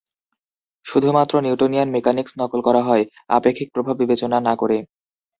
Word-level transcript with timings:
শুধুমাত্র 0.85 1.33
Newtonian 1.41 1.87
mechanics 1.91 2.33
নকল 2.39 2.59
করা 2.63 2.81
হয়, 2.83 3.03
আপেক্ষিক 3.29 3.67
প্রভাব 3.73 3.95
বিবেচনা 4.01 4.37
না 4.47 4.53
করে। 4.55 4.77